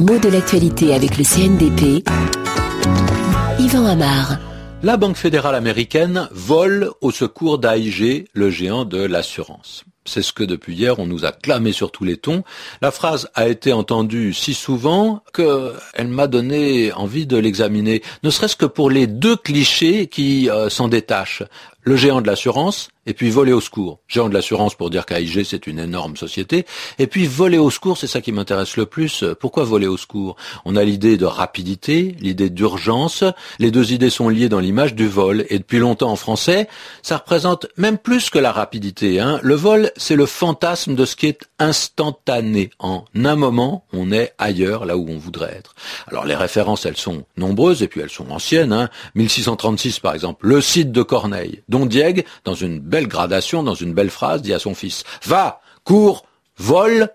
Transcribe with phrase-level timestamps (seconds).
[0.00, 2.08] Les mots de l'actualité avec le CNDP.
[3.58, 4.38] Yvan Amar.
[4.82, 9.84] La Banque fédérale américaine vole au secours d'AIG, le géant de l'assurance.
[10.06, 12.44] C'est ce que depuis hier on nous a clamé sur tous les tons.
[12.80, 18.56] La phrase a été entendue si souvent qu'elle m'a donné envie de l'examiner, ne serait-ce
[18.56, 21.42] que pour les deux clichés qui euh, s'en détachent.
[21.82, 23.98] Le géant de l'assurance et puis voler au secours.
[24.08, 26.66] Géant de l'assurance pour dire qu'AIG c'est une énorme société,
[26.98, 29.24] et puis voler au secours, c'est ça qui m'intéresse le plus.
[29.40, 30.36] Pourquoi voler au secours?
[30.64, 33.24] On a l'idée de rapidité, l'idée d'urgence,
[33.58, 36.68] les deux idées sont liées dans l'image du vol, et depuis longtemps en français,
[37.02, 39.18] ça représente même plus que la rapidité.
[39.18, 39.40] Hein.
[39.42, 42.70] Le vol, c'est le fantasme de ce qui est instantané.
[42.78, 45.74] En un moment, on est ailleurs, là où on voudrait être.
[46.06, 48.72] Alors les références, elles sont nombreuses, et puis elles sont anciennes.
[48.72, 48.88] Hein.
[49.14, 53.94] 1636 par exemple, le site de Corneille, dont Dieg, dans une belle gradation dans une
[53.94, 56.26] belle phrase, dit à son fils Va, cours,
[56.58, 57.08] vole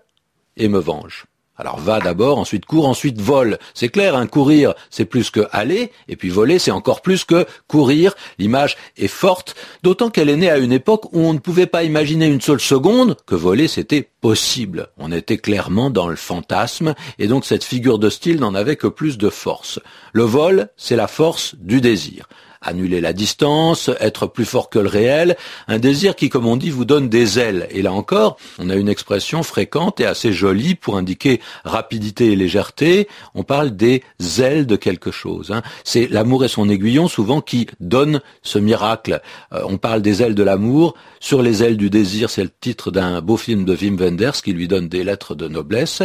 [0.56, 1.26] et me venge.
[1.58, 3.58] Alors va d'abord, ensuite cours, ensuite vole.
[3.72, 7.46] C'est clair, hein, courir, c'est plus que aller, et puis voler, c'est encore plus que
[7.66, 8.14] courir.
[8.38, 11.84] L'image est forte, d'autant qu'elle est née à une époque où on ne pouvait pas
[11.84, 14.88] imaginer une seule seconde que voler, c'était possible.
[14.98, 18.86] On était clairement dans le fantasme, et donc cette figure de style n'en avait que
[18.86, 19.80] plus de force.
[20.12, 22.28] Le vol, c'est la force du désir
[22.62, 25.36] annuler la distance, être plus fort que le réel,
[25.68, 27.66] un désir qui, comme on dit, vous donne des ailes.
[27.70, 32.36] Et là encore, on a une expression fréquente et assez jolie pour indiquer rapidité et
[32.36, 33.08] légèreté.
[33.34, 34.02] On parle des
[34.38, 35.50] ailes de quelque chose.
[35.50, 35.62] Hein.
[35.84, 39.20] C'est l'amour et son aiguillon souvent qui donnent ce miracle.
[39.52, 40.94] Euh, on parle des ailes de l'amour.
[41.20, 44.52] Sur les ailes du désir, c'est le titre d'un beau film de Wim Wenders qui
[44.52, 46.02] lui donne des lettres de noblesse.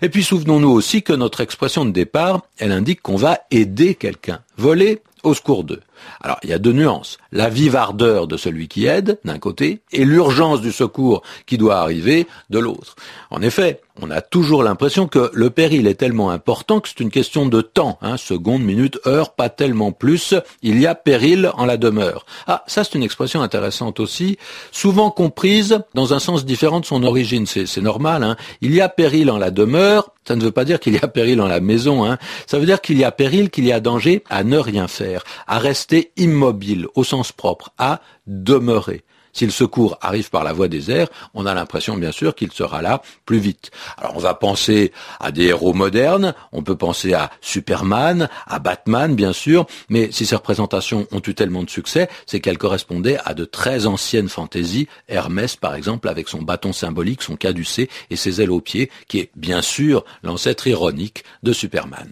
[0.00, 4.40] Et puis souvenons-nous aussi que notre expression de départ, elle indique qu'on va aider quelqu'un.
[4.62, 5.80] Voler, au secours d'eux.
[6.20, 7.18] Alors, il y a deux nuances.
[7.32, 11.78] La vive ardeur de celui qui aide, d'un côté, et l'urgence du secours qui doit
[11.78, 12.94] arriver, de l'autre.
[13.30, 17.10] En effet, on a toujours l'impression que le péril est tellement important que c'est une
[17.10, 20.32] question de temps, hein, seconde, minute, heure, pas tellement plus.
[20.62, 22.24] Il y a péril en la demeure.
[22.46, 24.38] Ah, ça c'est une expression intéressante aussi,
[24.70, 27.46] souvent comprise dans un sens différent de son origine.
[27.46, 28.22] C'est normal.
[28.22, 28.36] Hein.
[28.60, 30.11] Il y a péril en la demeure.
[30.26, 32.04] Ça ne veut pas dire qu'il y a péril en la maison.
[32.04, 32.18] Hein.
[32.46, 35.24] Ça veut dire qu'il y a péril, qu'il y a danger à ne rien faire,
[35.46, 39.02] à rester immobile au sens propre, à demeurer.
[39.32, 42.52] Si le secours arrive par la voie des airs, on a l'impression bien sûr qu'il
[42.52, 43.70] sera là plus vite.
[43.96, 49.14] Alors on va penser à des héros modernes, on peut penser à Superman, à Batman
[49.14, 53.34] bien sûr, mais si ces représentations ont eu tellement de succès, c'est qu'elles correspondaient à
[53.34, 58.42] de très anciennes fantaisies, Hermès par exemple avec son bâton symbolique, son caducé et ses
[58.42, 62.10] ailes aux pieds, qui est bien sûr l'ancêtre ironique de Superman.